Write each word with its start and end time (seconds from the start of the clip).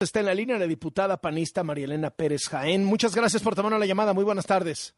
Está 0.00 0.20
en 0.20 0.26
la 0.26 0.34
línea 0.34 0.56
la 0.56 0.66
diputada 0.66 1.20
panista 1.20 1.62
María 1.62 1.84
Elena 1.84 2.08
Pérez 2.08 2.48
Jaén. 2.48 2.86
Muchas 2.86 3.14
gracias 3.14 3.42
por 3.42 3.54
tomar 3.54 3.78
la 3.78 3.84
llamada. 3.84 4.14
Muy 4.14 4.24
buenas 4.24 4.46
tardes. 4.46 4.94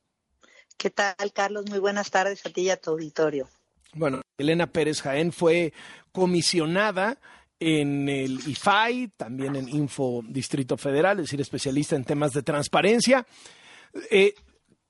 ¿Qué 0.76 0.90
tal, 0.90 1.32
Carlos? 1.34 1.68
Muy 1.68 1.80
buenas 1.80 2.08
tardes 2.12 2.46
a 2.46 2.50
ti 2.50 2.60
y 2.60 2.71
a 2.71 2.76
tu 2.76 2.90
auditorio. 2.90 3.49
Bueno, 3.94 4.20
Elena 4.38 4.68
Pérez 4.68 5.02
Jaén 5.02 5.33
fue 5.33 5.73
comisionada 6.12 7.18
en 7.58 8.09
el 8.09 8.48
IFAI, 8.48 9.09
también 9.16 9.57
en 9.57 9.68
Info 9.70 10.23
Distrito 10.25 10.77
Federal, 10.77 11.19
es 11.19 11.25
decir, 11.25 11.41
especialista 11.41 11.96
en 11.96 12.05
temas 12.05 12.30
de 12.30 12.45
transparencia. 12.45 13.27
Eh, 14.09 14.34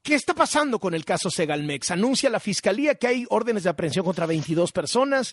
¿Qué 0.03 0.15
está 0.15 0.35
pasando 0.35 0.79
con 0.79 0.93
el 0.93 1.07
caso 1.07 1.31
Segalmex? 1.31 1.91
Anuncia 1.91 2.29
la 2.29 2.39
Fiscalía 2.39 2.97
que 2.97 3.07
hay 3.07 3.25
órdenes 3.31 3.63
de 3.63 3.71
aprehensión 3.71 4.05
contra 4.05 4.27
22 4.27 4.73
personas, 4.73 5.33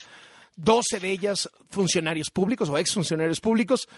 12 0.56 1.02
de 1.02 1.12
ellas 1.12 1.50
funcionarios 1.70 2.32
públicos 2.32 2.70
o 2.70 2.78
exfuncionarios 2.78 3.42
públicos. 3.42 3.90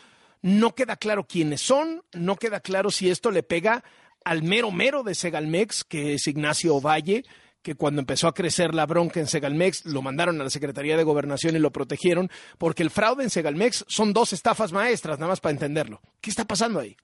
No 0.41 0.73
queda 0.73 0.95
claro 0.95 1.27
quiénes 1.27 1.61
son, 1.61 2.03
no 2.13 2.35
queda 2.35 2.59
claro 2.59 2.89
si 2.91 3.09
esto 3.09 3.31
le 3.31 3.43
pega 3.43 3.83
al 4.23 4.43
mero 4.43 4.71
mero 4.71 5.03
de 5.03 5.15
Segalmex, 5.15 5.83
que 5.83 6.13
es 6.15 6.27
Ignacio 6.27 6.79
Valle, 6.79 7.23
que 7.61 7.75
cuando 7.75 8.01
empezó 8.01 8.27
a 8.27 8.33
crecer 8.33 8.73
la 8.73 8.85
bronca 8.85 9.19
en 9.19 9.27
Segalmex 9.27 9.85
lo 9.85 10.01
mandaron 10.01 10.39
a 10.41 10.43
la 10.43 10.49
Secretaría 10.49 10.97
de 10.97 11.03
Gobernación 11.03 11.55
y 11.55 11.59
lo 11.59 11.71
protegieron, 11.71 12.29
porque 12.57 12.83
el 12.83 12.89
fraude 12.89 13.23
en 13.23 13.29
Segalmex 13.29 13.85
son 13.87 14.13
dos 14.13 14.33
estafas 14.33 14.71
maestras, 14.71 15.19
nada 15.19 15.29
más 15.29 15.39
para 15.39 15.53
entenderlo. 15.53 16.01
¿Qué 16.21 16.29
está 16.29 16.45
pasando 16.45 16.79
ahí? 16.79 16.97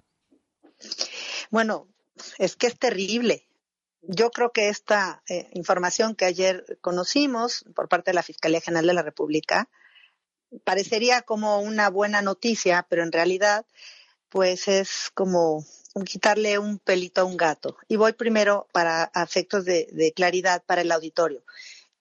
Bueno, 1.52 1.88
es 2.40 2.56
que 2.56 2.67
es 2.67 2.78
terrible. 2.78 3.48
Yo 4.02 4.31
creo 4.31 4.52
que 4.52 4.70
esta 4.70 5.22
eh, 5.28 5.50
información 5.54 6.16
que 6.16 6.26
ayer 6.26 6.78
conocimos 6.81 7.66
por 7.76 7.90
parte 7.90 8.12
de 8.12 8.16
la 8.16 8.23
Fiscalía 8.23 8.62
General 8.62 8.88
de 8.88 8.94
la 8.94 9.02
República 9.04 9.70
parecería 10.64 11.22
como 11.22 11.60
una 11.60 11.90
buena 11.90 12.22
noticia, 12.22 12.86
pero 12.90 13.04
en 13.04 13.12
realidad, 13.12 13.66
pues 14.30 14.68
es 14.68 15.12
como 15.14 15.66
quitarle 16.06 16.60
un 16.60 16.80
pelito 16.80 17.22
a 17.22 17.26
un 17.26 17.38
gato. 17.38 17.78
Y 17.88 17.95
voy 17.95 18.14
primero 18.14 18.67
para 18.72 19.12
efectos 19.16 19.66
de, 19.66 20.14
claridad 20.16 20.64
para 20.66 20.81
el 20.81 20.92
auditorio. 20.92 21.44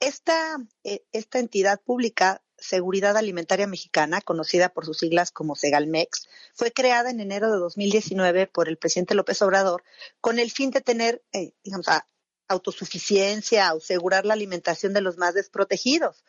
Esta, 0.00 0.58
eh, 0.84 1.05
esta 1.12 1.38
entidad 1.38 1.80
pública 1.80 2.42
Seguridad 2.58 3.19
Alimentaria 3.19 3.66
Mexicana, 3.66 4.22
conocida 4.22 4.70
por 4.70 4.86
sus 4.86 4.98
siglas 4.98 5.31
como 5.31 5.56
Segalmex, 5.56 6.27
fue 6.55 6.72
creada 6.72 7.10
en 7.10 7.20
enero 7.20 7.53
de 7.53 7.58
2019 7.58 8.47
por 8.47 8.69
el 8.69 8.78
presidente 8.78 9.14
López 9.14 9.42
Obrador 9.42 9.84
con 10.22 10.38
el 10.38 10.50
fin 10.50 10.70
de 10.70 10.81
tener, 10.81 11.22
eh, 11.33 11.53
digamos, 11.62 11.86
autosuficiencia, 12.48 13.69
asegurar 13.69 14.25
la 14.25 14.33
alimentación 14.33 14.94
de 14.94 15.03
los 15.03 15.19
más 15.19 15.34
desprotegidos 15.34 16.25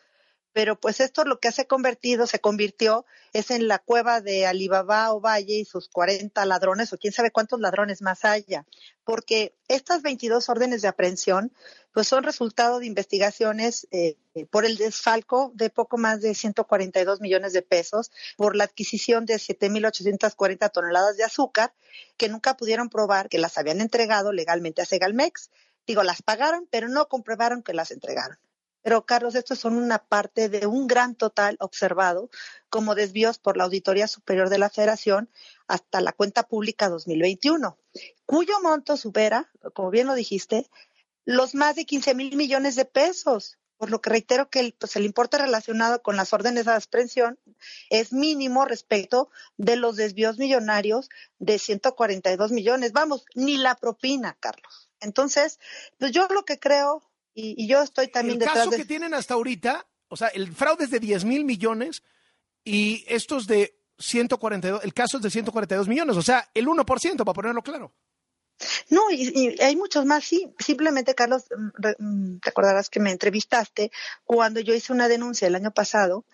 pero 0.58 0.74
pues 0.74 0.98
esto 0.98 1.22
lo 1.22 1.38
que 1.38 1.52
se 1.52 1.62
ha 1.62 1.64
convertido, 1.66 2.26
se 2.26 2.40
convirtió, 2.40 3.06
es 3.32 3.52
en 3.52 3.68
la 3.68 3.78
cueva 3.78 4.20
de 4.20 4.44
Alibaba 4.44 5.14
o 5.14 5.20
Valle 5.20 5.54
y 5.54 5.64
sus 5.64 5.88
40 5.88 6.44
ladrones, 6.46 6.92
o 6.92 6.98
quién 6.98 7.12
sabe 7.12 7.30
cuántos 7.30 7.60
ladrones 7.60 8.02
más 8.02 8.24
haya, 8.24 8.66
porque 9.04 9.54
estas 9.68 10.02
22 10.02 10.48
órdenes 10.48 10.82
de 10.82 10.88
aprehensión, 10.88 11.52
pues 11.92 12.08
son 12.08 12.24
resultado 12.24 12.80
de 12.80 12.86
investigaciones 12.86 13.86
eh, 13.92 14.16
por 14.50 14.64
el 14.64 14.78
desfalco 14.78 15.52
de 15.54 15.70
poco 15.70 15.96
más 15.96 16.22
de 16.22 16.34
142 16.34 17.20
millones 17.20 17.52
de 17.52 17.62
pesos, 17.62 18.10
por 18.36 18.56
la 18.56 18.64
adquisición 18.64 19.26
de 19.26 19.34
7.840 19.34 20.72
toneladas 20.72 21.16
de 21.16 21.22
azúcar, 21.22 21.72
que 22.16 22.28
nunca 22.28 22.56
pudieron 22.56 22.88
probar 22.88 23.28
que 23.28 23.38
las 23.38 23.58
habían 23.58 23.80
entregado 23.80 24.32
legalmente 24.32 24.82
a 24.82 24.86
Segalmex. 24.86 25.50
Digo, 25.86 26.02
las 26.02 26.20
pagaron, 26.20 26.66
pero 26.68 26.88
no 26.88 27.06
comprobaron 27.06 27.62
que 27.62 27.74
las 27.74 27.92
entregaron. 27.92 28.38
Pero, 28.82 29.04
Carlos, 29.04 29.34
estos 29.34 29.58
son 29.58 29.76
una 29.76 29.98
parte 29.98 30.48
de 30.48 30.66
un 30.66 30.86
gran 30.86 31.14
total 31.14 31.56
observado 31.60 32.30
como 32.70 32.94
desvíos 32.94 33.38
por 33.38 33.56
la 33.56 33.64
Auditoría 33.64 34.08
Superior 34.08 34.48
de 34.48 34.58
la 34.58 34.70
Federación 34.70 35.30
hasta 35.66 36.00
la 36.00 36.12
cuenta 36.12 36.44
pública 36.44 36.88
2021, 36.88 37.78
cuyo 38.24 38.60
monto 38.62 38.96
supera, 38.96 39.50
como 39.74 39.90
bien 39.90 40.06
lo 40.06 40.14
dijiste, 40.14 40.68
los 41.24 41.54
más 41.54 41.76
de 41.76 41.84
15 41.84 42.14
mil 42.14 42.36
millones 42.36 42.74
de 42.74 42.84
pesos. 42.84 43.58
Por 43.76 43.90
lo 43.90 44.00
que 44.00 44.10
reitero 44.10 44.50
que 44.50 44.58
el, 44.58 44.72
pues, 44.72 44.96
el 44.96 45.04
importe 45.04 45.38
relacionado 45.38 46.02
con 46.02 46.16
las 46.16 46.32
órdenes 46.32 46.64
de 46.64 46.72
aprehensión 46.72 47.38
es 47.90 48.12
mínimo 48.12 48.64
respecto 48.64 49.30
de 49.56 49.76
los 49.76 49.94
desvíos 49.94 50.36
millonarios 50.36 51.08
de 51.38 51.60
142 51.60 52.50
millones. 52.50 52.90
Vamos, 52.92 53.24
ni 53.36 53.56
la 53.56 53.76
propina, 53.76 54.36
Carlos. 54.40 54.90
Entonces, 55.00 55.60
pues 55.96 56.10
yo 56.10 56.26
lo 56.28 56.44
que 56.44 56.58
creo 56.58 57.07
y, 57.40 57.66
yo 57.68 57.82
estoy 57.82 58.08
también 58.08 58.42
el 58.42 58.48
caso 58.48 58.70
que 58.70 58.84
tienen 58.84 59.14
hasta 59.14 59.34
ahorita, 59.34 59.86
o 60.08 60.16
sea, 60.16 60.28
el 60.28 60.52
fraude 60.52 60.84
es 60.84 60.90
de 60.90 60.98
10 60.98 61.24
mil 61.24 61.44
millones 61.44 62.02
y 62.64 63.04
estos 63.06 63.46
de 63.46 63.78
142, 63.98 64.82
el 64.82 64.92
caso 64.92 65.18
es 65.18 65.22
de 65.22 65.30
142 65.30 65.86
millones, 65.86 66.16
o 66.16 66.22
sea, 66.22 66.50
el 66.54 66.66
1%, 66.66 67.16
para 67.16 67.32
ponerlo 67.32 67.62
claro. 67.62 67.92
No, 68.90 69.02
y, 69.12 69.56
hay 69.60 69.76
muchos 69.76 70.04
más, 70.04 70.24
sí. 70.24 70.52
Simplemente, 70.58 71.14
Carlos, 71.14 71.44
mm, 71.56 72.04
mm, 72.04 72.40
te 72.40 72.50
acordarás 72.50 72.90
que 72.90 72.98
me 72.98 73.12
entrevistaste 73.12 73.92
cuando 74.24 74.58
yo 74.58 74.74
hice 74.74 74.92
una 74.92 75.06
denuncia 75.06 75.46
el 75.46 75.54
año 75.54 75.70
pasado 75.70 76.24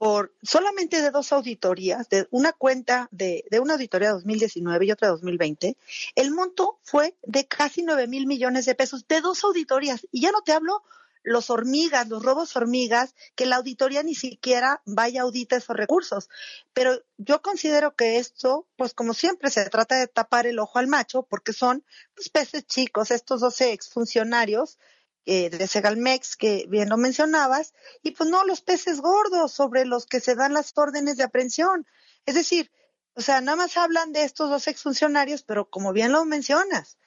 por 0.00 0.32
solamente 0.42 1.02
de 1.02 1.10
dos 1.10 1.30
auditorías, 1.30 2.08
de 2.08 2.26
una 2.30 2.54
cuenta 2.54 3.06
de, 3.10 3.44
de 3.50 3.60
una 3.60 3.74
auditoría 3.74 4.12
2019 4.12 4.86
y 4.86 4.92
otra 4.92 5.08
2020, 5.08 5.76
el 6.14 6.30
monto 6.30 6.78
fue 6.82 7.18
de 7.22 7.46
casi 7.46 7.82
9 7.82 8.06
mil 8.06 8.26
millones 8.26 8.64
de 8.64 8.74
pesos 8.74 9.06
de 9.06 9.20
dos 9.20 9.44
auditorías. 9.44 10.06
Y 10.10 10.22
ya 10.22 10.32
no 10.32 10.40
te 10.40 10.52
hablo 10.52 10.82
los 11.22 11.50
hormigas, 11.50 12.08
los 12.08 12.22
robos 12.22 12.56
hormigas, 12.56 13.14
que 13.34 13.44
la 13.44 13.56
auditoría 13.56 14.02
ni 14.02 14.14
siquiera 14.14 14.80
vaya 14.86 15.20
a 15.20 15.24
auditar 15.24 15.58
esos 15.58 15.76
recursos. 15.76 16.30
Pero 16.72 16.98
yo 17.18 17.42
considero 17.42 17.94
que 17.94 18.16
esto, 18.16 18.66
pues 18.76 18.94
como 18.94 19.12
siempre, 19.12 19.50
se 19.50 19.68
trata 19.68 19.96
de 19.98 20.06
tapar 20.06 20.46
el 20.46 20.60
ojo 20.60 20.78
al 20.78 20.86
macho, 20.86 21.24
porque 21.24 21.52
son 21.52 21.84
pues, 22.14 22.30
peces 22.30 22.66
chicos, 22.66 23.10
estos 23.10 23.42
12 23.42 23.74
exfuncionarios 23.74 24.78
eh, 25.26 25.50
de 25.50 25.66
Segalmex, 25.66 26.36
que 26.36 26.66
bien 26.68 26.88
lo 26.88 26.96
mencionabas, 26.96 27.74
y 28.02 28.12
pues 28.12 28.28
no 28.28 28.44
los 28.44 28.62
peces 28.62 29.00
gordos 29.00 29.52
sobre 29.52 29.84
los 29.84 30.06
que 30.06 30.20
se 30.20 30.34
dan 30.34 30.54
las 30.54 30.72
órdenes 30.76 31.16
de 31.16 31.24
aprehensión. 31.24 31.86
Es 32.26 32.34
decir, 32.34 32.70
o 33.14 33.20
sea, 33.20 33.40
nada 33.40 33.56
más 33.56 33.76
hablan 33.76 34.12
de 34.12 34.24
estos 34.24 34.50
dos 34.50 34.66
exfuncionarios, 34.66 35.42
pero 35.42 35.68
como 35.68 35.92
bien 35.92 36.12
lo 36.12 36.24
mencionas, 36.24 36.98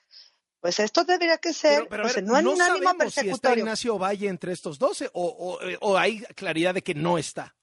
pues 0.59 0.79
esto 0.79 1.03
debería 1.03 1.37
que 1.39 1.53
ser 1.53 1.87
pues, 1.87 2.23
no, 2.23 2.37
en 2.37 2.47
un 2.47 2.61
ánimo 2.61 2.93
persecutorio. 2.95 3.31
Si 3.31 3.35
está 3.35 3.57
Ignacio 3.57 3.97
Valle 3.97 4.29
entre 4.29 4.53
estos 4.53 4.79
12 4.79 5.09
o, 5.13 5.59
o 5.81 5.97
hay 5.97 6.21
claridad 6.35 6.73
de 6.73 6.83
que 6.83 6.93
no 6.93 7.17
está. 7.17 7.55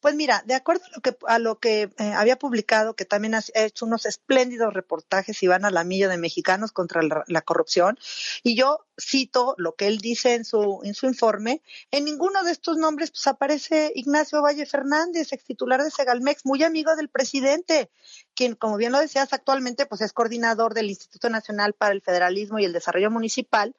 Pues 0.00 0.14
mira, 0.14 0.42
de 0.46 0.54
acuerdo 0.54 0.84
a 0.84 0.90
lo 0.94 1.00
que, 1.02 1.16
a 1.26 1.38
lo 1.38 1.58
que 1.58 1.82
eh, 1.98 2.12
había 2.14 2.38
publicado, 2.38 2.94
que 2.94 3.04
también 3.04 3.34
ha 3.34 3.42
hecho 3.54 3.84
unos 3.86 4.06
espléndidos 4.06 4.72
reportajes 4.72 5.42
y 5.42 5.46
van 5.46 5.62
de 5.62 6.18
mexicanos 6.18 6.72
contra 6.72 7.02
la, 7.02 7.42
corrupción, 7.42 7.98
y 8.42 8.56
yo 8.56 8.86
cito 9.00 9.54
lo 9.58 9.74
que 9.74 9.86
él 9.88 9.98
dice 9.98 10.34
en 10.34 10.44
su, 10.44 10.80
en 10.84 10.94
su 10.94 11.06
informe, 11.06 11.62
en 11.90 12.04
ninguno 12.04 12.42
de 12.44 12.52
estos 12.52 12.76
nombres 12.76 13.10
pues 13.10 13.26
aparece 13.26 13.92
Ignacio 13.94 14.42
Valle 14.42 14.66
Fernández, 14.66 15.32
ex 15.32 15.44
titular 15.44 15.82
de 15.82 15.90
Segalmex, 15.90 16.46
muy 16.46 16.62
amigo 16.62 16.94
del 16.96 17.08
presidente, 17.08 17.90
quien, 18.34 18.54
como 18.54 18.76
bien 18.76 18.92
lo 18.92 19.00
decías, 19.00 19.32
actualmente 19.32 19.86
pues 19.86 20.00
es 20.00 20.12
coordinador 20.12 20.74
del 20.74 20.90
Instituto 20.90 21.28
Nacional 21.28 21.74
para 21.74 21.92
el 21.92 22.02
Federalismo 22.02 22.58
y 22.58 22.64
el 22.64 22.72
Desarrollo 22.72 23.10
Municipal, 23.10 23.74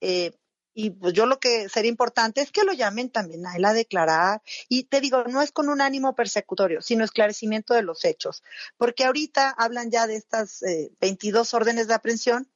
eh, 0.00 0.32
y 0.80 0.90
pues 0.90 1.12
yo 1.12 1.26
lo 1.26 1.40
que 1.40 1.68
sería 1.68 1.88
importante 1.88 2.40
es 2.40 2.52
que 2.52 2.62
lo 2.62 2.72
llamen 2.72 3.10
también 3.10 3.44
a 3.44 3.56
él 3.56 3.64
a 3.64 3.72
declarar. 3.72 4.42
Y 4.68 4.84
te 4.84 5.00
digo, 5.00 5.24
no 5.24 5.42
es 5.42 5.50
con 5.50 5.68
un 5.68 5.80
ánimo 5.80 6.14
persecutorio, 6.14 6.82
sino 6.82 7.02
esclarecimiento 7.02 7.74
de 7.74 7.82
los 7.82 8.04
hechos. 8.04 8.44
Porque 8.76 9.04
ahorita 9.04 9.50
hablan 9.50 9.90
ya 9.90 10.06
de 10.06 10.14
estas 10.14 10.62
eh, 10.62 10.92
22 11.00 11.52
órdenes 11.52 11.88
de 11.88 11.94
aprehensión. 11.94 12.48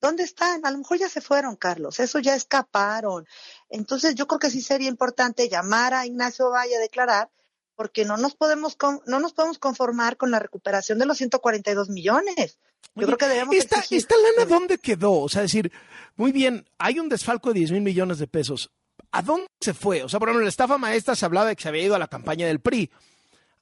¿Dónde 0.00 0.22
están? 0.22 0.64
A 0.64 0.70
lo 0.70 0.78
mejor 0.78 0.98
ya 0.98 1.08
se 1.08 1.20
fueron, 1.20 1.56
Carlos. 1.56 1.98
Eso 1.98 2.20
ya 2.20 2.36
escaparon. 2.36 3.26
Entonces 3.68 4.14
yo 4.14 4.28
creo 4.28 4.38
que 4.38 4.50
sí 4.50 4.62
sería 4.62 4.88
importante 4.88 5.48
llamar 5.48 5.94
a 5.94 6.06
Ignacio 6.06 6.50
Valle 6.50 6.76
a 6.76 6.80
declarar 6.80 7.28
porque 7.76 8.04
no 8.04 8.16
nos 8.16 8.34
podemos 8.34 8.76
no 9.06 9.20
nos 9.20 9.32
podemos 9.32 9.58
conformar 9.58 10.16
con 10.16 10.30
la 10.30 10.38
recuperación 10.38 10.98
de 10.98 11.06
los 11.06 11.18
142 11.18 11.88
millones. 11.88 12.58
Yo 12.94 13.06
creo 13.06 13.18
que 13.18 13.28
debemos 13.28 13.54
esta, 13.56 13.82
¿Esta 13.90 14.14
lana 14.16 14.48
dónde 14.48 14.78
quedó? 14.78 15.12
O 15.12 15.28
sea, 15.28 15.42
decir, 15.42 15.72
muy 16.16 16.32
bien, 16.32 16.68
hay 16.78 17.00
un 17.00 17.08
desfalco 17.08 17.52
de 17.52 17.60
10 17.60 17.72
mil 17.72 17.82
millones 17.82 18.18
de 18.18 18.26
pesos. 18.26 18.70
¿A 19.10 19.22
dónde 19.22 19.46
se 19.60 19.74
fue? 19.74 20.02
O 20.02 20.08
sea, 20.08 20.18
por 20.18 20.28
ejemplo, 20.28 20.44
la 20.44 20.48
estafa 20.48 20.78
maestra 20.78 21.16
se 21.16 21.24
hablaba 21.24 21.48
de 21.48 21.56
que 21.56 21.62
se 21.62 21.68
había 21.68 21.84
ido 21.84 21.94
a 21.94 21.98
la 21.98 22.08
campaña 22.08 22.46
del 22.46 22.60
PRI. 22.60 22.90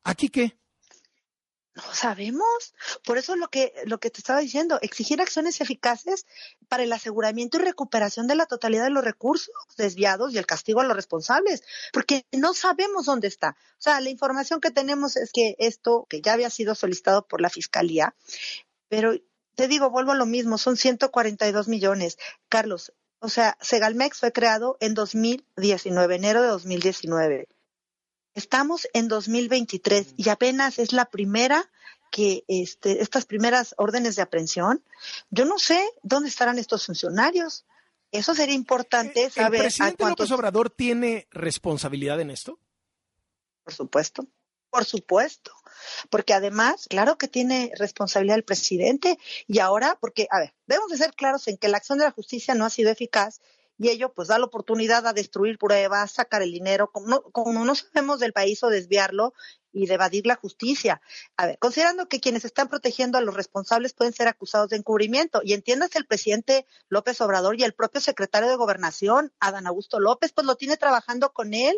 ¿Aquí 0.05 0.29
qué? 0.29 0.57
No 1.75 1.95
sabemos. 1.95 2.75
Por 3.05 3.17
eso 3.17 3.35
lo 3.35 3.49
que, 3.49 3.73
lo 3.87 3.99
que 3.99 4.11
te 4.11 4.19
estaba 4.19 4.41
diciendo, 4.41 4.79
exigir 4.83 5.23
acciones 5.23 5.61
eficaces 5.63 6.27
para 6.69 6.83
el 6.83 6.93
aseguramiento 6.93 7.57
y 7.57 7.61
recuperación 7.65 8.27
de 8.27 8.35
la 8.35 8.45
totalidad 8.45 8.85
de 8.85 8.91
los 8.91 9.05
recursos 9.05 9.55
desviados 9.79 10.33
y 10.33 10.39
el 10.39 10.45
castigo 10.45 10.81
a 10.81 10.85
los 10.85 10.97
responsables, 10.97 11.63
porque 11.93 12.27
no 12.33 12.53
sabemos 12.53 13.07
dónde 13.07 13.29
está. 13.29 13.57
O 13.79 13.83
sea, 13.83 14.01
la 14.01 14.11
información 14.11 14.61
que 14.61 14.71
tenemos 14.71 15.17
es 15.17 15.33
que 15.33 15.57
esto, 15.59 16.07
que 16.11 16.21
ya 16.21 16.35
había 16.35 16.51
sido 16.51 16.75
solicitado 16.75 17.27
por 17.27 17.41
la 17.41 17.49
Fiscalía, 17.49 18.15
pero 18.89 19.15
te 19.55 19.67
digo, 19.67 19.89
vuelvo 19.89 20.13
a 20.13 20.17
lo 20.17 20.27
mismo, 20.27 20.59
son 20.59 20.77
142 20.77 21.69
millones. 21.69 22.19
Carlos, 22.51 22.93
o 23.19 23.31
sea, 23.31 23.57
Segalmex 23.63 24.19
fue 24.19 24.33
creado 24.33 24.77
en 24.81 24.93
2019, 24.93 26.17
enero 26.17 26.43
de 26.43 26.49
2019 26.49 27.49
Estamos 28.35 28.89
en 28.95 29.09
2023 29.09 30.15
y 30.17 30.29
apenas 30.29 30.79
es 30.79 30.93
la 30.93 31.07
primera 31.07 31.71
que 32.11 32.45
este, 32.49 33.03
estas 33.03 33.25
primeras 33.25 33.75
órdenes 33.79 34.17
de 34.17 34.23
aprehensión. 34.23 34.85
Yo 35.31 35.45
no 35.45 35.59
sé 35.59 35.83
dónde 36.03 36.29
estarán 36.29 36.59
estos 36.59 36.87
funcionarios. 36.87 37.65
Eso 38.11 38.35
sería 38.35 38.55
importante 38.55 39.31
saber. 39.31 39.61
¿El 39.61 39.67
presidente 39.67 40.05
López 40.05 40.31
Obrador 40.31 40.71
tiene 40.71 41.27
responsabilidad 41.31 42.21
en 42.21 42.31
esto? 42.31 42.59
Por 43.65 43.73
supuesto, 43.73 44.27
por 44.71 44.85
supuesto. 44.85 45.53
Porque 46.11 46.35
además, 46.35 46.87
claro 46.89 47.17
que 47.17 47.29
tiene 47.29 47.73
responsabilidad 47.79 48.37
el 48.37 48.45
presidente. 48.45 49.19
Y 49.47 49.59
ahora, 49.59 49.97
porque, 49.99 50.29
a 50.31 50.39
ver, 50.39 50.55
debemos 50.67 50.91
de 50.91 50.99
ser 50.99 51.15
claros 51.15 51.49
en 51.49 51.57
que 51.57 51.69
la 51.69 51.79
acción 51.79 51.99
de 51.99 52.05
la 52.05 52.11
justicia 52.11 52.55
no 52.55 52.67
ha 52.67 52.71
sido 52.71 52.91
eficaz 52.91 53.41
y 53.83 53.89
ello 53.89 54.13
pues 54.15 54.29
da 54.29 54.39
la 54.39 54.45
oportunidad 54.45 55.09
a 55.09 55.13
destruir 55.13 55.59
pruebas, 55.59 56.13
sacar 56.13 56.41
el 56.41 56.53
dinero, 56.53 56.93
como 56.93 57.09
no, 57.09 57.23
como 57.33 57.65
no 57.65 57.75
sabemos 57.75 58.21
del 58.21 58.33
país 58.33 58.63
o 58.63 58.69
desviarlo 58.69 59.35
y 59.73 59.87
de 59.87 59.95
evadir 59.95 60.25
la 60.25 60.37
justicia. 60.37 61.03
A 61.37 61.47
ver, 61.47 61.59
considerando 61.59 62.07
que 62.07 62.21
quienes 62.21 62.45
están 62.45 62.69
protegiendo 62.69 63.19
a 63.19 63.23
los 63.23 63.35
responsables 63.35 63.93
pueden 63.93 64.13
ser 64.13 64.29
acusados 64.29 64.69
de 64.69 64.77
encubrimiento, 64.77 65.41
y 65.43 65.55
entiendas 65.55 65.97
el 65.97 66.07
presidente 66.07 66.65
López 66.89 67.21
Obrador 67.21 67.59
y 67.59 67.65
el 67.65 67.75
propio 67.75 68.01
secretario 68.01 68.49
de 68.49 68.55
Gobernación, 68.55 69.33
Adán 69.41 69.67
Augusto 69.67 69.99
López, 69.99 70.33
pues 70.33 70.47
lo 70.47 70.55
tiene 70.55 70.77
trabajando 70.77 71.33
con 71.33 71.53
él. 71.53 71.77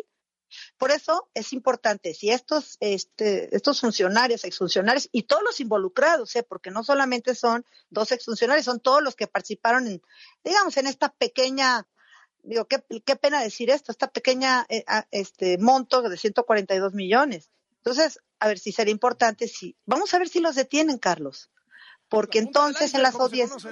Por 0.77 0.91
eso 0.91 1.27
es 1.33 1.53
importante, 1.53 2.13
si 2.13 2.29
estos, 2.29 2.77
este, 2.79 3.53
estos 3.55 3.81
funcionarios, 3.81 4.45
exfuncionarios 4.45 5.09
y 5.11 5.23
todos 5.23 5.41
los 5.41 5.59
involucrados, 5.59 6.35
¿eh? 6.35 6.43
porque 6.43 6.69
no 6.69 6.83
solamente 6.83 7.33
son 7.33 7.65
dos 7.89 8.11
exfuncionarios, 8.11 8.65
son 8.65 8.79
todos 8.79 9.01
los 9.01 9.15
que 9.15 9.25
participaron 9.25 9.87
en, 9.87 10.01
digamos, 10.43 10.77
en 10.77 10.85
esta 10.85 11.09
pequeña 11.09 11.87
digo, 12.45 12.65
qué, 12.65 12.83
qué 13.05 13.15
pena 13.15 13.41
decir 13.41 13.69
esto, 13.69 13.91
esta 13.91 14.07
pequeña 14.07 14.65
eh, 14.69 14.85
este 15.11 15.57
monto 15.57 16.01
de 16.01 16.17
142 16.17 16.93
millones. 16.93 17.49
Entonces, 17.77 18.19
a 18.39 18.47
ver 18.47 18.59
si 18.59 18.71
sería 18.71 18.91
importante, 18.91 19.47
si 19.47 19.75
vamos 19.85 20.13
a 20.13 20.19
ver 20.19 20.29
si 20.29 20.39
los 20.39 20.55
detienen, 20.55 20.97
Carlos, 20.97 21.51
porque 22.09 22.39
entonces 22.39 22.93
en 22.93 23.03
las 23.03 23.15
audiencias, 23.15 23.65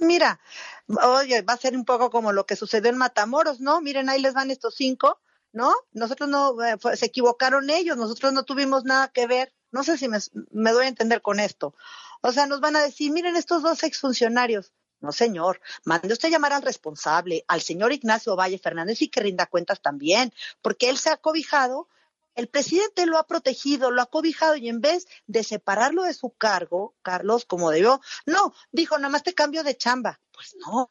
mira, 0.00 0.40
oye, 0.88 1.42
va 1.42 1.54
a 1.54 1.58
ser 1.58 1.76
un 1.76 1.84
poco 1.84 2.10
como 2.10 2.32
lo 2.32 2.46
que 2.46 2.56
sucedió 2.56 2.90
en 2.90 2.96
Matamoros, 2.96 3.60
¿no? 3.60 3.80
Miren, 3.80 4.08
ahí 4.08 4.20
les 4.20 4.34
van 4.34 4.50
estos 4.50 4.74
cinco, 4.74 5.20
¿no? 5.52 5.72
Nosotros 5.92 6.28
no, 6.28 6.62
eh, 6.62 6.76
se 6.96 7.06
equivocaron 7.06 7.70
ellos, 7.70 7.96
nosotros 7.96 8.32
no 8.32 8.44
tuvimos 8.44 8.84
nada 8.84 9.08
que 9.08 9.26
ver. 9.26 9.52
No 9.70 9.84
sé 9.84 9.96
si 9.96 10.08
me, 10.08 10.18
me 10.50 10.72
doy 10.72 10.84
a 10.84 10.88
entender 10.88 11.22
con 11.22 11.40
esto. 11.40 11.74
O 12.20 12.32
sea, 12.32 12.46
nos 12.46 12.60
van 12.60 12.76
a 12.76 12.82
decir, 12.82 13.10
miren 13.10 13.36
estos 13.36 13.62
dos 13.62 13.82
exfuncionarios 13.82 14.72
no, 15.02 15.12
señor. 15.12 15.60
Mande 15.84 16.12
usted 16.12 16.30
llamar 16.30 16.52
al 16.52 16.62
responsable, 16.62 17.44
al 17.48 17.60
señor 17.60 17.92
Ignacio 17.92 18.36
Valle 18.36 18.58
Fernández 18.58 19.02
y 19.02 19.08
que 19.08 19.20
rinda 19.20 19.46
cuentas 19.46 19.82
también, 19.82 20.32
porque 20.62 20.88
él 20.88 20.96
se 20.96 21.10
ha 21.10 21.16
cobijado, 21.16 21.88
el 22.34 22.48
presidente 22.48 23.04
lo 23.04 23.18
ha 23.18 23.26
protegido, 23.26 23.90
lo 23.90 24.00
ha 24.00 24.06
cobijado 24.06 24.56
y 24.56 24.68
en 24.68 24.80
vez 24.80 25.06
de 25.26 25.44
separarlo 25.44 26.04
de 26.04 26.14
su 26.14 26.30
cargo, 26.30 26.94
Carlos, 27.02 27.44
como 27.44 27.70
debió, 27.70 28.00
no, 28.24 28.54
dijo, 28.70 28.96
nada 28.96 29.10
más 29.10 29.22
te 29.22 29.34
cambio 29.34 29.64
de 29.64 29.76
chamba. 29.76 30.20
Pues 30.32 30.56
no. 30.66 30.88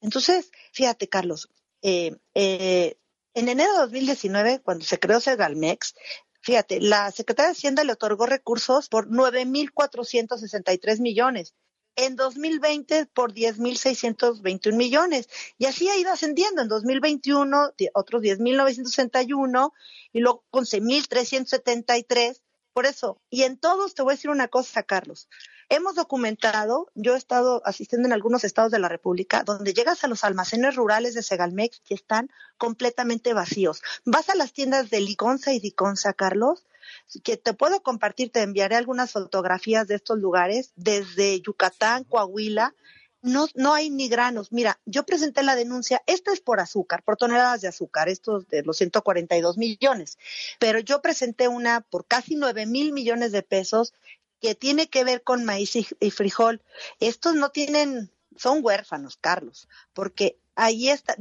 Entonces, 0.00 0.50
fíjate, 0.72 1.08
Carlos, 1.08 1.48
eh, 1.82 2.16
eh, 2.34 2.98
en 3.32 3.48
enero 3.48 3.72
de 3.72 3.78
2019, 3.78 4.60
cuando 4.62 4.84
se 4.84 4.98
creó 4.98 5.20
Segalmex, 5.20 5.94
fíjate, 6.40 6.80
la 6.80 7.10
Secretaría 7.12 7.48
de 7.48 7.56
Hacienda 7.56 7.84
le 7.84 7.92
otorgó 7.92 8.26
recursos 8.26 8.88
por 8.88 9.08
9.463 9.08 11.00
millones 11.00 11.54
en 11.96 12.14
2020 12.14 13.06
por 13.06 13.32
10.621 13.32 14.76
millones. 14.76 15.28
Y 15.58 15.66
así 15.66 15.88
ha 15.88 15.96
ido 15.96 16.12
ascendiendo. 16.12 16.62
En 16.62 16.68
2021 16.68 17.72
otros 17.94 18.22
10.961 18.22 19.72
y 20.12 20.20
luego 20.20 20.44
11.373. 20.52 22.40
Por 22.72 22.84
eso, 22.84 23.18
y 23.30 23.44
en 23.44 23.56
todos 23.56 23.94
te 23.94 24.02
voy 24.02 24.12
a 24.12 24.16
decir 24.16 24.28
una 24.28 24.48
cosa, 24.48 24.82
Carlos. 24.82 25.30
Hemos 25.70 25.94
documentado, 25.94 26.92
yo 26.94 27.14
he 27.14 27.18
estado 27.18 27.62
asistiendo 27.64 28.06
en 28.06 28.12
algunos 28.12 28.44
estados 28.44 28.70
de 28.70 28.78
la 28.78 28.88
República, 28.88 29.42
donde 29.44 29.72
llegas 29.72 30.04
a 30.04 30.08
los 30.08 30.24
almacenes 30.24 30.76
rurales 30.76 31.14
de 31.14 31.22
Segalmex 31.22 31.80
y 31.88 31.94
están 31.94 32.30
completamente 32.58 33.32
vacíos. 33.32 33.82
Vas 34.04 34.28
a 34.28 34.34
las 34.34 34.52
tiendas 34.52 34.90
de 34.90 35.00
Liconza 35.00 35.54
y 35.54 35.58
Diconza, 35.58 36.12
Carlos, 36.12 36.66
que 37.22 37.36
te 37.36 37.54
puedo 37.54 37.82
compartir, 37.82 38.30
te 38.30 38.42
enviaré 38.42 38.76
algunas 38.76 39.12
fotografías 39.12 39.88
de 39.88 39.96
estos 39.96 40.18
lugares, 40.18 40.72
desde 40.76 41.40
Yucatán, 41.40 42.04
Coahuila, 42.04 42.74
no, 43.22 43.48
no 43.54 43.74
hay 43.74 43.90
ni 43.90 44.08
granos. 44.08 44.52
Mira, 44.52 44.78
yo 44.86 45.04
presenté 45.04 45.42
la 45.42 45.56
denuncia, 45.56 46.02
esto 46.06 46.32
es 46.32 46.40
por 46.40 46.60
azúcar, 46.60 47.02
por 47.02 47.16
toneladas 47.16 47.60
de 47.60 47.68
azúcar, 47.68 48.08
estos 48.08 48.46
de 48.48 48.62
los 48.62 48.76
142 48.76 49.58
millones, 49.58 50.18
pero 50.58 50.78
yo 50.78 51.02
presenté 51.02 51.48
una 51.48 51.80
por 51.80 52.06
casi 52.06 52.36
9 52.36 52.66
mil 52.66 52.92
millones 52.92 53.32
de 53.32 53.42
pesos 53.42 53.94
que 54.40 54.54
tiene 54.54 54.88
que 54.88 55.04
ver 55.04 55.22
con 55.22 55.44
maíz 55.44 55.74
y 55.76 56.10
frijol. 56.10 56.62
Estos 57.00 57.34
no 57.34 57.50
tienen, 57.50 58.12
son 58.36 58.60
huérfanos, 58.62 59.16
Carlos, 59.16 59.68
porque 59.92 60.38
ahí 60.54 60.88
está, 60.88 61.16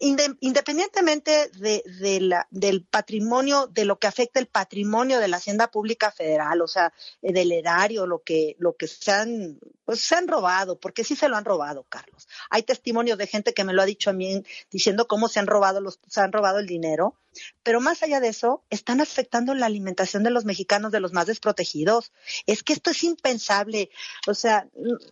independientemente 0.00 1.50
de, 1.50 2.20
la, 2.20 2.46
del 2.50 2.84
patrimonio, 2.84 3.66
de 3.66 3.84
lo 3.84 3.98
que 3.98 4.06
afecta 4.06 4.38
el 4.38 4.46
patrimonio 4.46 5.18
de 5.18 5.28
la 5.28 5.38
Hacienda 5.38 5.70
Pública 5.70 6.12
Federal, 6.12 6.60
o 6.60 6.68
sea, 6.68 6.92
eh, 7.22 7.32
del 7.32 7.50
erario, 7.50 8.06
lo 8.06 8.22
que, 8.22 8.54
lo 8.58 8.76
que 8.76 8.86
se 8.86 9.10
han, 9.10 9.58
pues 9.84 10.00
se 10.00 10.14
han 10.14 10.28
robado, 10.28 10.78
porque 10.78 11.02
sí 11.02 11.16
se 11.16 11.28
lo 11.28 11.36
han 11.36 11.44
robado, 11.44 11.84
Carlos. 11.88 12.28
Hay 12.50 12.62
testimonios 12.62 13.18
de 13.18 13.26
gente 13.26 13.54
que 13.54 13.64
me 13.64 13.72
lo 13.72 13.82
ha 13.82 13.86
dicho 13.86 14.10
a 14.10 14.12
mí 14.12 14.44
diciendo 14.70 15.08
cómo 15.08 15.28
se 15.28 15.40
han 15.40 15.46
robado 15.46 15.80
los, 15.80 15.98
se 16.06 16.20
han 16.20 16.32
robado 16.32 16.60
el 16.60 16.66
dinero, 16.66 17.16
pero 17.62 17.80
más 17.80 18.02
allá 18.02 18.20
de 18.20 18.28
eso, 18.28 18.64
están 18.70 19.00
afectando 19.00 19.54
la 19.54 19.66
alimentación 19.66 20.22
de 20.22 20.30
los 20.30 20.44
mexicanos, 20.44 20.92
de 20.92 21.00
los 21.00 21.12
más 21.12 21.26
desprotegidos. 21.26 22.12
Es 22.46 22.62
que 22.62 22.72
esto 22.72 22.90
es 22.90 23.02
impensable. 23.04 23.90
O 24.26 24.34
sea, 24.34 24.68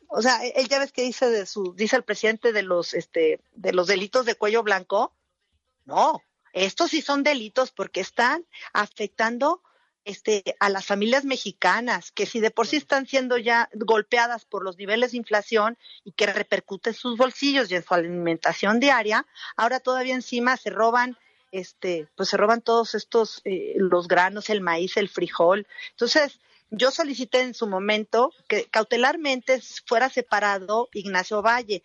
o 0.09 0.23
sea, 0.23 0.45
él 0.45 0.69
ya 0.69 0.79
ves 0.79 0.93
que 0.93 1.03
dice 1.03 1.31
de 1.31 1.47
su, 1.47 1.75
dice 1.75 1.97
el 1.97 2.05
presidente 2.05 2.53
de 2.53 2.63
los, 2.63 2.95
este, 2.95 3.41
de 3.55 3.73
los 3.73 3.87
delitos 3.87 4.27
de 4.27 4.35
cuello 4.35 4.63
blanco. 4.63 5.15
No, 5.85 6.23
estos 6.53 6.91
sí 6.91 7.03
son 7.03 7.23
delitos 7.23 7.71
porque 7.71 8.01
están 8.01 8.47
afectando 8.73 9.63
este, 10.07 10.57
a 10.61 10.69
las 10.69 10.87
familias 10.87 11.25
mexicanas, 11.25 12.13
que 12.13 12.27
si 12.27 12.39
de 12.41 12.53
por 12.53 12.69
sí 12.69 12.77
están 12.77 13.07
siendo 13.07 13.37
ya 13.39 13.69
golpeadas 13.75 14.45
por 14.45 14.63
los 14.63 14.79
niveles 14.79 15.11
de 15.11 15.19
inflación 15.19 15.77
y 16.05 16.13
que 16.13 16.27
repercute 16.27 16.91
en 16.91 16.95
sus 16.95 17.19
bolsillos 17.19 17.71
y 17.71 17.75
en 17.75 17.83
su 17.83 17.93
alimentación 17.93 18.79
diaria, 18.79 19.27
ahora 19.57 19.81
todavía 19.81 20.15
encima 20.15 20.57
se 20.57 20.71
roban, 20.71 21.19
este, 21.53 22.09
pues 22.17 22.29
se 22.29 22.37
roban 22.37 22.63
todos 22.63 22.95
estos, 22.95 23.41
eh, 23.45 23.75
los 23.77 24.09
granos, 24.09 24.51
el 24.51 24.61
maíz, 24.61 24.97
el 24.97 25.09
frijol. 25.09 25.67
Entonces, 25.91 26.41
yo 26.71 26.91
solicité 26.91 27.43
en 27.43 27.55
su 27.55 27.67
momento 27.67 28.33
que 28.49 28.65
cautelarmente 28.65 29.61
fuera 29.87 30.09
separado 30.09 30.89
Ignacio 30.93 31.43
Valle 31.43 31.83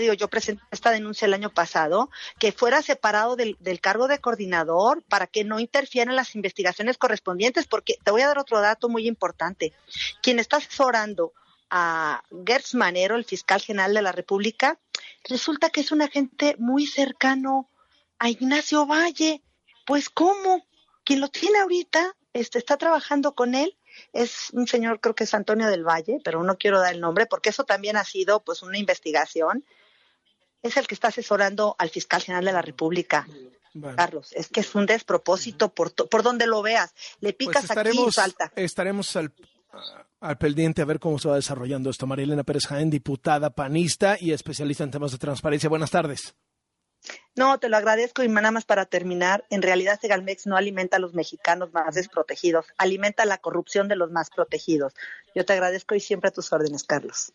digo, 0.00 0.14
yo 0.14 0.28
presenté 0.28 0.62
esta 0.70 0.90
denuncia 0.90 1.26
el 1.26 1.34
año 1.34 1.50
pasado, 1.50 2.10
que 2.38 2.52
fuera 2.52 2.82
separado 2.82 3.36
del, 3.36 3.56
cargo 3.80 4.08
de 4.08 4.18
coordinador 4.18 5.02
para 5.04 5.26
que 5.26 5.44
no 5.44 5.60
interfieran 5.60 6.16
las 6.16 6.34
investigaciones 6.34 6.98
correspondientes, 6.98 7.66
porque 7.66 7.96
te 8.02 8.10
voy 8.10 8.22
a 8.22 8.28
dar 8.28 8.38
otro 8.38 8.60
dato 8.60 8.88
muy 8.88 9.06
importante. 9.06 9.72
Quien 10.22 10.38
está 10.38 10.56
asesorando 10.56 11.32
a 11.70 12.22
Gertz 12.46 12.74
Manero, 12.74 13.16
el 13.16 13.24
fiscal 13.24 13.60
general 13.60 13.94
de 13.94 14.02
la 14.02 14.12
República, 14.12 14.78
resulta 15.28 15.70
que 15.70 15.80
es 15.80 15.92
un 15.92 16.02
agente 16.02 16.56
muy 16.58 16.86
cercano 16.86 17.68
a 18.24 18.30
Ignacio 18.30 18.86
Valle. 18.86 19.42
Pues, 19.86 20.08
¿cómo? 20.08 20.64
Quien 21.04 21.20
lo 21.20 21.28
tiene 21.28 21.58
ahorita 21.58 22.16
este, 22.32 22.58
está 22.58 22.78
trabajando 22.78 23.34
con 23.34 23.54
él 23.54 23.76
es 24.12 24.48
un 24.52 24.66
señor, 24.66 24.98
creo 24.98 25.14
que 25.14 25.24
es 25.24 25.34
Antonio 25.34 25.68
del 25.68 25.84
Valle, 25.84 26.18
pero 26.24 26.42
no 26.42 26.56
quiero 26.56 26.80
dar 26.80 26.94
el 26.94 27.00
nombre 27.00 27.26
porque 27.26 27.50
eso 27.50 27.64
también 27.64 27.96
ha 27.96 28.04
sido 28.04 28.42
pues 28.42 28.62
una 28.62 28.78
investigación 28.78 29.64
es 30.62 30.78
el 30.78 30.86
que 30.86 30.94
está 30.94 31.08
asesorando 31.08 31.76
al 31.78 31.90
fiscal 31.90 32.22
general 32.22 32.46
de 32.46 32.52
la 32.52 32.62
República. 32.62 33.28
Carlos, 33.96 34.32
es 34.32 34.48
que 34.48 34.60
es 34.60 34.74
un 34.74 34.86
despropósito 34.86 35.74
por, 35.74 35.92
por 35.94 36.22
donde 36.22 36.46
lo 36.46 36.62
veas. 36.62 36.94
Le 37.20 37.34
pues 37.34 37.48
picas 37.48 37.70
aquí 37.70 38.00
y 38.08 38.10
salta. 38.10 38.50
Estaremos 38.56 39.14
al, 39.16 39.34
al 40.20 40.38
pendiente 40.38 40.80
a 40.80 40.86
ver 40.86 40.98
cómo 40.98 41.18
se 41.18 41.28
va 41.28 41.34
desarrollando 41.34 41.90
esto. 41.90 42.06
Marilena 42.06 42.44
Pérez 42.44 42.66
Jaén, 42.66 42.88
diputada 42.88 43.50
panista 43.50 44.16
y 44.18 44.32
especialista 44.32 44.84
en 44.84 44.92
temas 44.92 45.12
de 45.12 45.18
transparencia. 45.18 45.68
Buenas 45.68 45.90
tardes. 45.90 46.34
No, 47.36 47.58
te 47.58 47.68
lo 47.68 47.76
agradezco 47.76 48.22
y 48.22 48.28
nada 48.28 48.52
más 48.52 48.64
para 48.64 48.86
terminar, 48.86 49.44
en 49.50 49.62
realidad 49.62 49.98
Segalmex 50.00 50.46
no 50.46 50.56
alimenta 50.56 50.98
a 50.98 51.00
los 51.00 51.14
mexicanos 51.14 51.72
más 51.72 51.96
desprotegidos, 51.96 52.66
alimenta 52.78 53.24
la 53.24 53.38
corrupción 53.38 53.88
de 53.88 53.96
los 53.96 54.12
más 54.12 54.30
protegidos. 54.30 54.94
Yo 55.34 55.44
te 55.44 55.52
agradezco 55.52 55.96
y 55.96 56.00
siempre 56.00 56.28
a 56.28 56.32
tus 56.32 56.52
órdenes, 56.52 56.84
Carlos. 56.84 57.32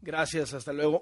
Gracias, 0.00 0.52
hasta 0.54 0.72
luego. 0.72 0.90